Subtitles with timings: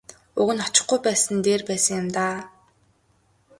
[0.39, 2.37] Уг нь очихгүй байсан нь дээр байсан юм даа.